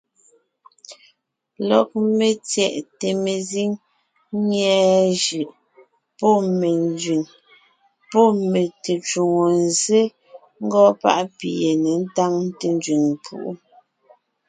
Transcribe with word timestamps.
Lɔg 1.69 1.89
metyɛʼte 2.17 3.07
mezíŋ 3.23 3.71
nyɛ̀ɛ 4.47 4.93
jʉʼ, 5.23 5.49
pɔ́ 6.17 6.35
me 6.57 6.69
nzẅìŋ, 6.85 7.23
pɔ́ 8.09 8.25
me 8.51 8.61
tecwòŋo 8.83 9.43
nzsé 9.65 10.01
ngɔɔn 10.65 10.97
páʼ 11.01 11.19
pi 11.37 11.49
yé 11.61 11.71
ně 11.83 11.93
táŋte 12.15 12.65
nzẅìŋ 12.75 13.03
púʼu. 13.23 13.51